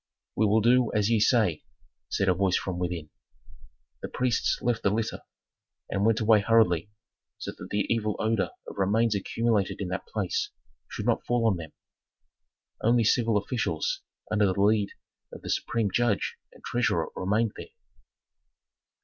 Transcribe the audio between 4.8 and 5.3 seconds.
the litter,